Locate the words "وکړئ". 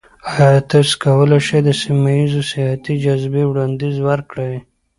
4.05-4.55